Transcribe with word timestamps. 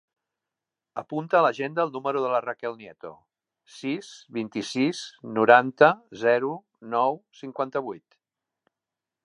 Apunta 1.01 1.35
a 1.39 1.41
l'agenda 1.45 1.83
el 1.87 1.91
número 1.97 2.23
de 2.23 2.31
la 2.35 2.39
Raquel 2.45 2.73
Nieto: 2.79 3.11
sis, 3.75 4.09
vint-i-sis, 4.39 5.01
noranta, 5.37 5.91
zero, 6.25 6.53
nou, 6.97 7.21
cinquanta-vuit. 7.43 8.21